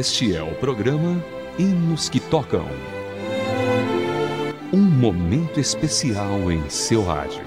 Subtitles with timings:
[0.00, 1.22] Este é o programa
[1.58, 2.66] Hinos que Tocam.
[4.72, 7.44] Um momento especial em seu rádio.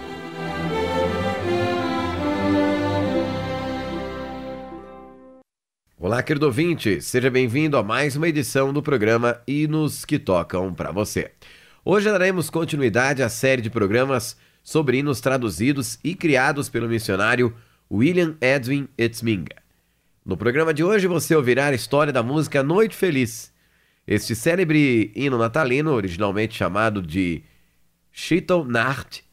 [5.98, 10.92] Olá, querido ouvinte, seja bem-vindo a mais uma edição do programa Hinos que Tocam para
[10.92, 11.32] você.
[11.84, 17.52] Hoje daremos continuidade à série de programas sobre hinos traduzidos e criados pelo missionário
[17.92, 19.63] William Edwin Etzminga.
[20.26, 23.52] No programa de hoje você ouvirá a história da música Noite Feliz.
[24.08, 27.44] Este célebre hino natalino, originalmente chamado de
[28.10, 29.26] Schittel Nacht,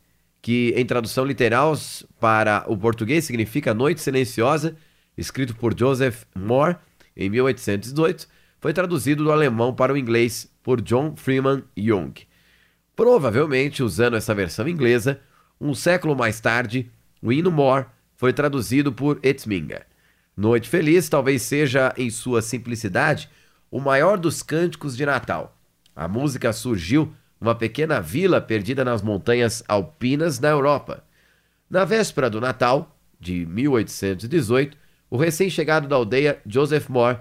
[0.43, 1.79] que em tradução literal
[2.19, 4.77] para o português significa Noite Silenciosa,
[5.17, 6.77] escrito por Joseph Moore
[7.17, 8.27] em 1818,
[8.59, 12.15] foi traduzido do alemão para o inglês por John Freeman Young.
[12.97, 15.21] Provavelmente, usando essa versão inglesa,
[15.61, 16.91] um século mais tarde,
[17.23, 19.87] o hino Moore foi traduzido por Etzminga.
[20.41, 23.29] Noite Feliz talvez seja, em sua simplicidade,
[23.71, 25.55] o maior dos cânticos de Natal.
[25.95, 31.05] A música surgiu numa pequena vila perdida nas montanhas alpinas na Europa.
[31.69, 34.79] Na véspera do Natal, de 1818,
[35.11, 37.19] o recém-chegado da aldeia, Joseph Moore,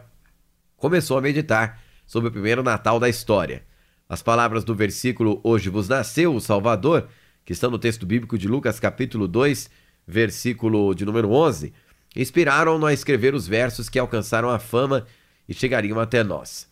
[0.77, 3.63] começou a meditar sobre o primeiro Natal da história.
[4.07, 7.09] As palavras do versículo Hoje vos nasceu o Salvador,
[7.43, 9.69] que estão no texto bíblico de Lucas capítulo 2,
[10.07, 11.73] versículo de número 11,
[12.15, 15.05] inspiraram-no a escrever os versos que alcançaram a fama
[15.47, 16.67] e chegariam até nós.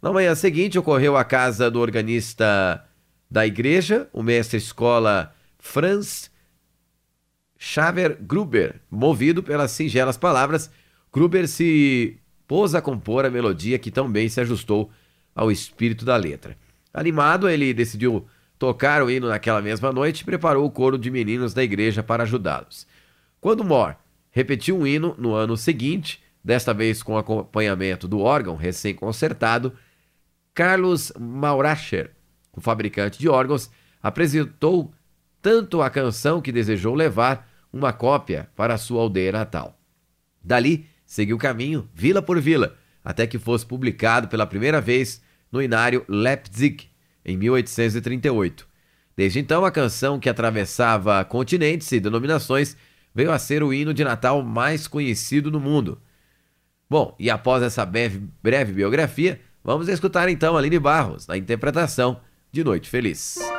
[0.00, 2.84] Na manhã seguinte, ocorreu à casa do organista
[3.30, 6.30] da igreja, o mestre-escola Franz
[7.58, 8.80] Xaver Gruber.
[8.90, 10.70] Movido pelas singelas palavras,
[11.12, 12.16] Gruber se
[12.46, 14.90] pôs a compor a melodia que tão bem se ajustou
[15.34, 16.56] ao espírito da letra.
[16.94, 18.26] Animado, ele decidiu
[18.58, 22.22] tocar o hino naquela mesma noite e preparou o coro de meninos da igreja para
[22.22, 22.86] ajudá-los.
[23.40, 23.96] Quando Moore
[24.30, 29.72] repetiu um hino no ano seguinte, desta vez com acompanhamento do órgão recém-concertado.
[30.54, 32.12] Carlos Mauracher,
[32.52, 33.70] o fabricante de órgãos,
[34.02, 34.92] apresentou
[35.40, 39.78] tanto a canção que desejou levar uma cópia para sua aldeia natal.
[40.42, 45.62] Dali, seguiu o caminho, vila por vila, até que fosse publicado pela primeira vez no
[45.62, 46.88] inário Leipzig,
[47.24, 48.66] em 1838.
[49.16, 52.76] Desde então, a canção que atravessava continentes e denominações
[53.18, 56.00] veio a ser o hino de Natal mais conhecido no mundo.
[56.88, 62.20] Bom, e após essa breve, breve biografia, vamos escutar então Aline Barros na interpretação
[62.52, 63.57] de Noite Feliz.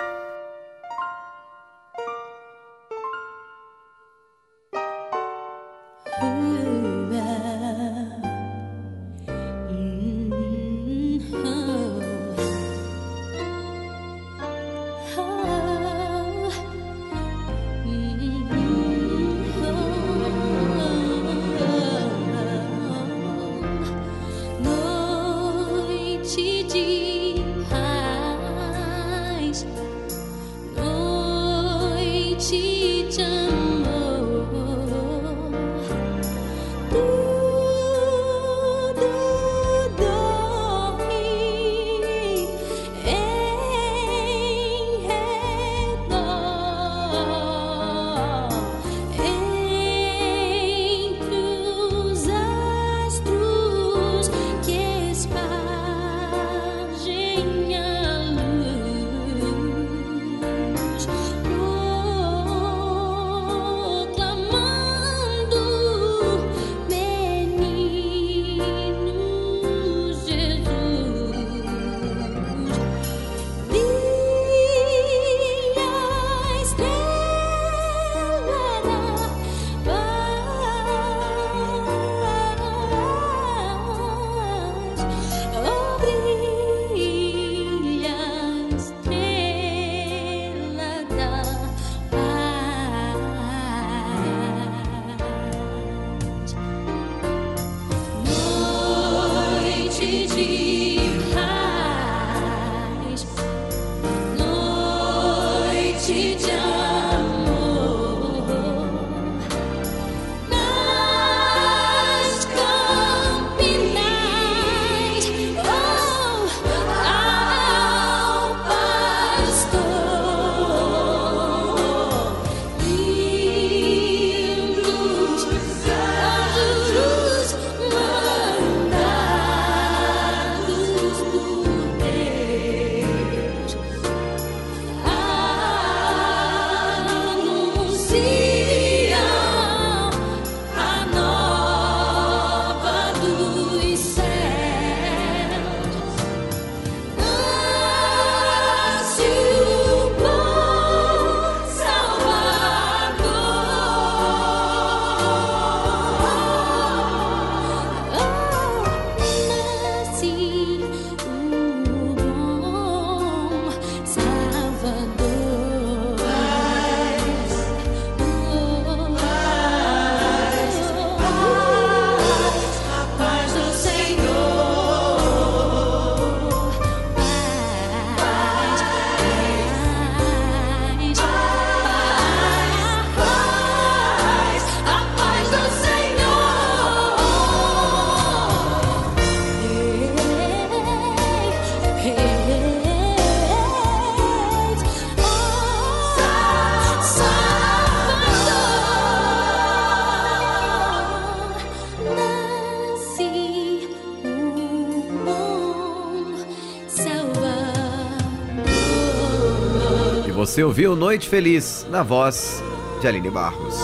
[210.70, 212.62] Ouviu Noite Feliz na voz
[213.02, 213.76] de Aline Barros.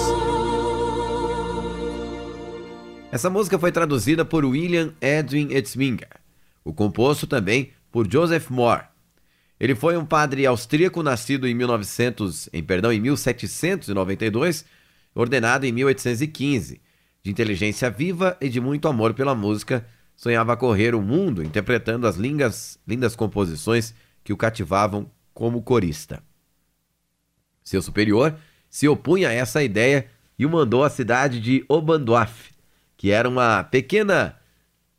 [3.12, 6.12] Essa música foi traduzida por William Edwin Etzminger.
[6.64, 8.84] O composto também por Joseph Moore.
[9.60, 14.64] Ele foi um padre austríaco nascido em 1900, em perdão, em 1792,
[15.16, 16.80] ordenado em 1815.
[17.24, 19.84] De inteligência viva e de muito amor pela música,
[20.16, 26.22] sonhava correr o mundo interpretando as lindas, lindas composições que o cativavam como corista.
[27.66, 28.38] Seu superior
[28.70, 30.06] se opunha a essa ideia
[30.38, 32.52] e o mandou à cidade de Obandorf,
[32.96, 34.38] que era uma pequena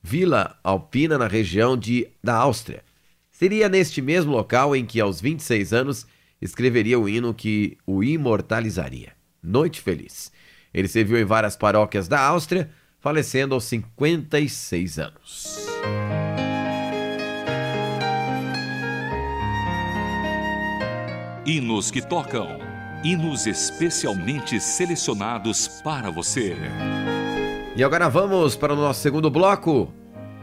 [0.02, 2.82] vila alpina na região de, da Áustria.
[3.30, 6.06] Seria neste mesmo local em que, aos 26 anos,
[6.42, 9.12] escreveria o hino que o imortalizaria.
[9.42, 10.32] Noite Feliz.
[10.74, 15.66] Ele serviu em várias paróquias da Áustria, falecendo aos 56 anos.
[21.46, 22.58] Hinos que tocam.
[23.04, 26.56] Hinos especialmente selecionados para você.
[27.76, 29.94] E agora vamos para o nosso segundo bloco.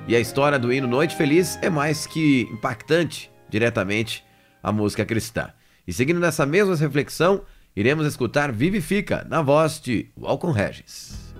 [0.07, 4.23] E a história do hino Noite Feliz é mais que impactante diretamente
[4.63, 5.49] a música cristã.
[5.85, 7.41] E seguindo nessa mesma reflexão,
[7.75, 11.33] iremos escutar Vivifica, na voz de Walcom Regis.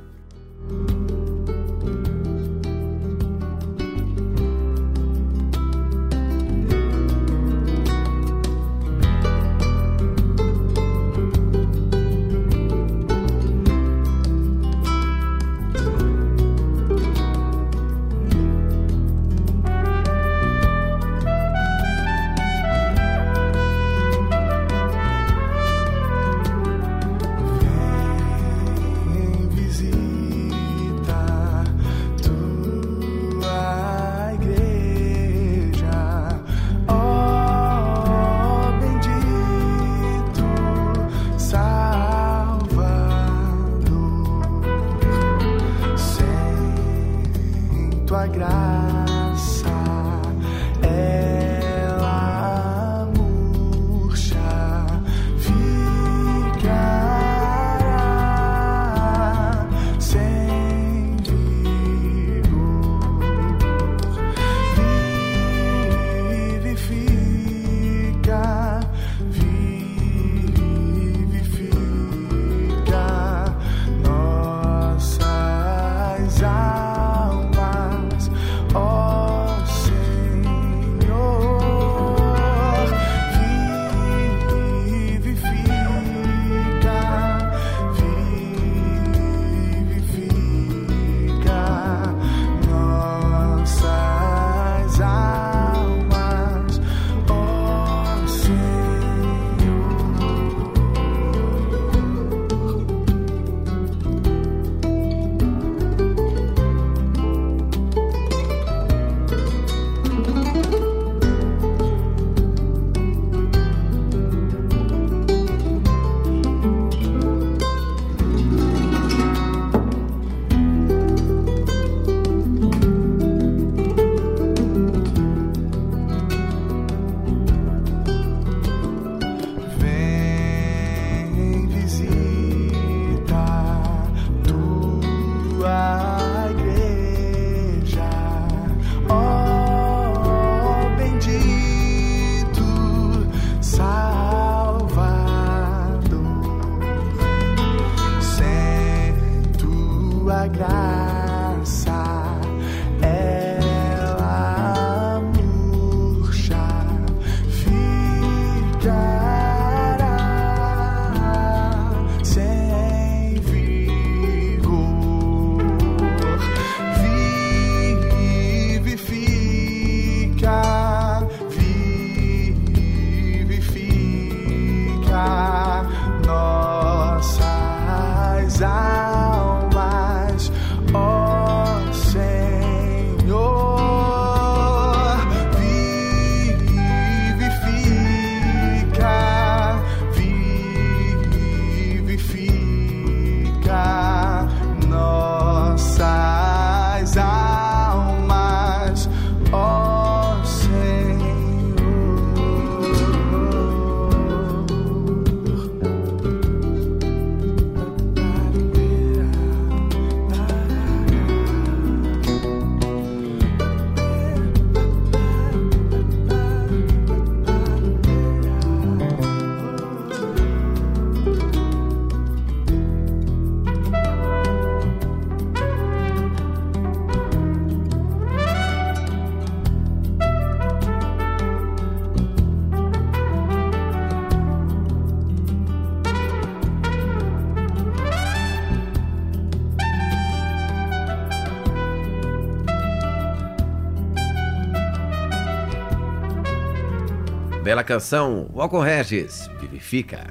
[247.74, 250.28] Bela canção, Walcon Regis, Vivifica.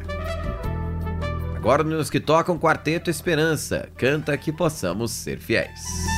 [1.57, 6.12] Agora nos que tocam Quarteto Esperança, canta que possamos ser fiéis.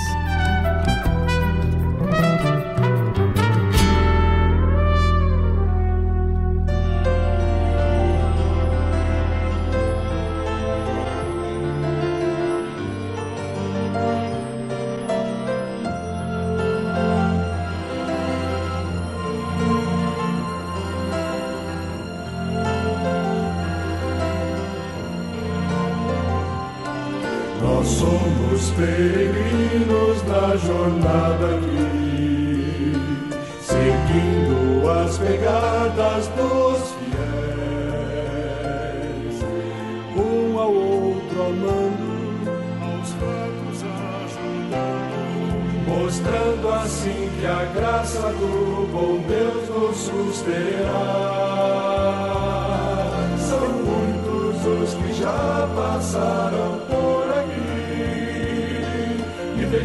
[28.76, 31.23] Peregrinos na jornada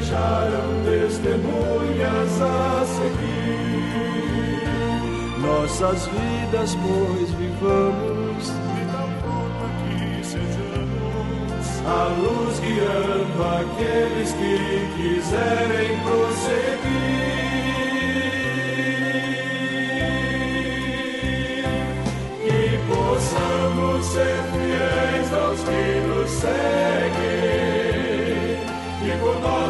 [0.09, 3.77] deixaram testemunhas a seguir.
[5.39, 14.57] Nossas vidas, pois, vivamos de tal forma que sejamos a luz guiando aqueles que
[14.97, 17.29] quiserem prosseguir.
[22.43, 26.98] Que possamos ser fiéis aos que nos e com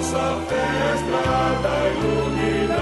[0.10, 2.78] nossa fé a estrada iluminar.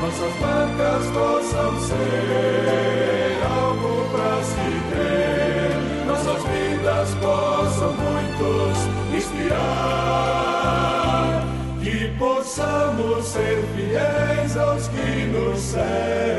[0.00, 5.72] Nossas marcas possam ser algo para se crer,
[6.06, 8.78] nossas vidas possam muitos
[9.14, 9.54] inspirar.
[11.82, 16.33] Que possamos ser fiéis aos que nos seguem.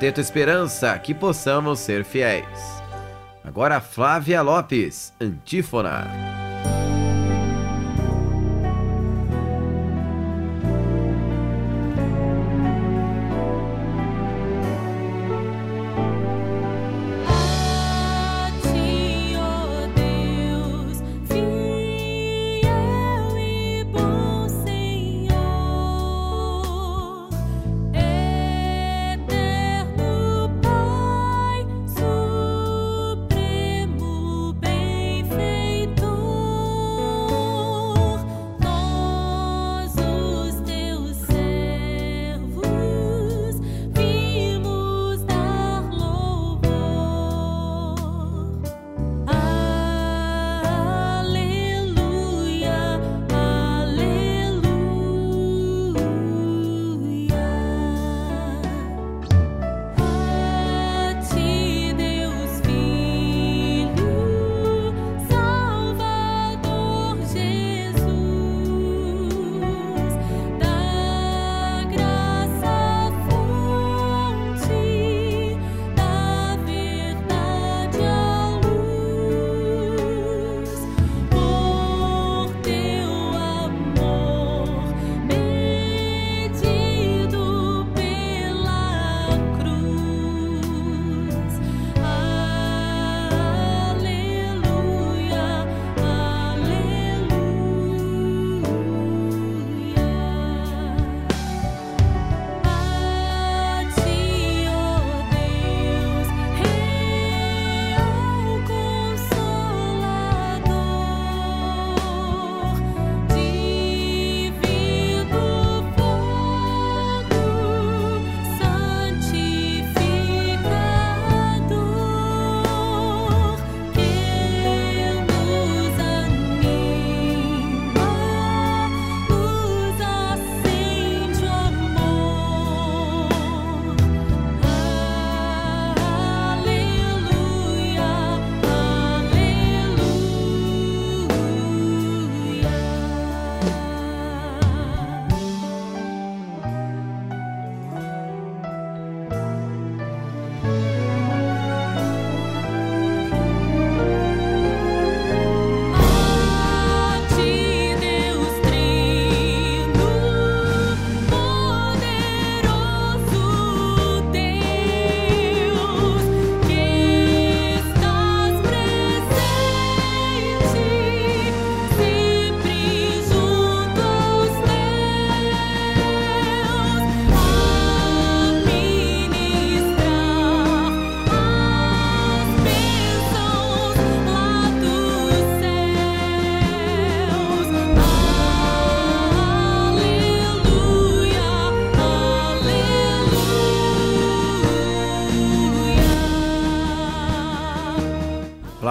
[0.00, 2.82] Quarteto Esperança, que possamos ser fiéis.
[3.44, 6.39] Agora Flávia Lopes, Antífona.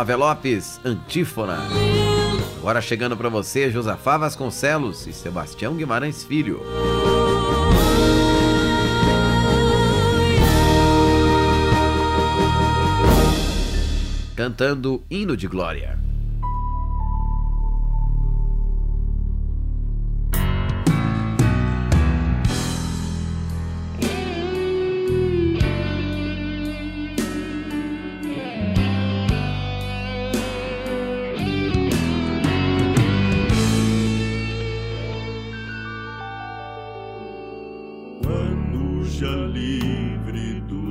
[0.10, 1.60] Flávia Lopes, Antífona.
[2.58, 6.64] Agora chegando para você, Josafá Vasconcelos e Sebastião Guimarães Filho.
[14.36, 16.00] Cantando Hino de Glória.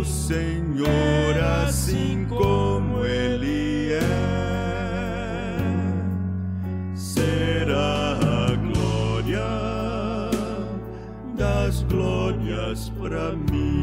[0.00, 1.36] o Senhor
[1.66, 4.00] assim como Ele é,
[6.94, 9.44] será a glória
[11.36, 13.79] das glórias para mim.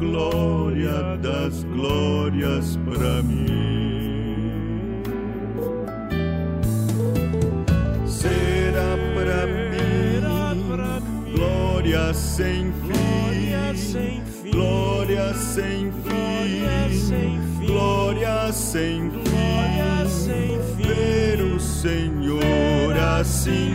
[0.00, 3.50] Glória das glórias para mim.
[8.06, 9.70] Será para mim
[11.34, 14.50] glória sem fim.
[14.50, 23.69] Glória sem fim, glória sem fim, ver o Senhor assim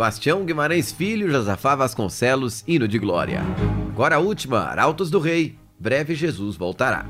[0.00, 3.42] Sebastião Guimarães Filho, Josafá Vasconcelos, hino de glória.
[3.92, 5.58] Agora a última, Arautos do Rei.
[5.78, 7.04] Breve Jesus voltará.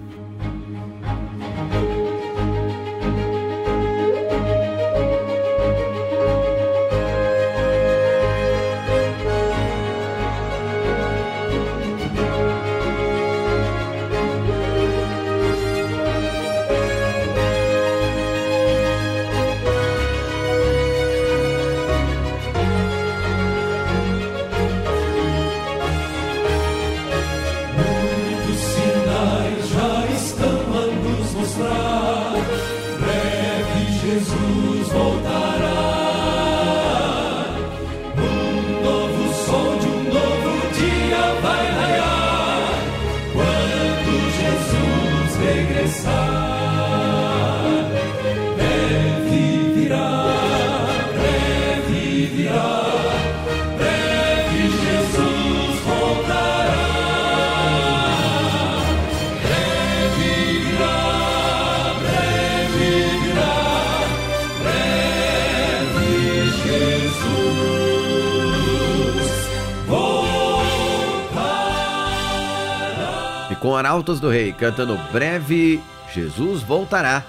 [73.81, 75.81] Arautos do Rei cantando Breve
[76.15, 77.25] Jesus Voltará,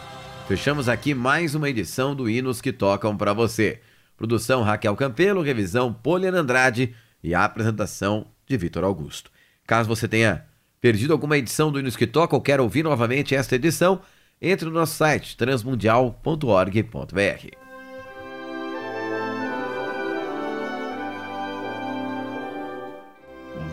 [0.49, 3.79] fechamos aqui mais uma edição do Hinos que Tocam para você.
[4.17, 9.31] Produção Raquel Campelo, revisão Poliana Andrade e a apresentação de Vitor Augusto.
[9.65, 10.43] Caso você tenha
[10.81, 14.01] perdido alguma edição do Hinos que Tocam ou quer ouvir novamente esta edição,
[14.41, 17.55] entre no nosso site transmundial.org.br.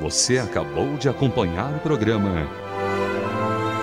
[0.00, 2.67] Você acabou de acompanhar o programa